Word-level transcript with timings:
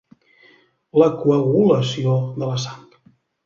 La 1.03 1.11
coagulació 1.21 2.19
de 2.41 2.51
la 2.53 2.61
sang. 2.69 2.93